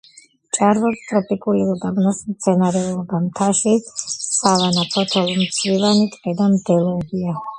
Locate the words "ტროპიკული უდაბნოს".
1.09-2.21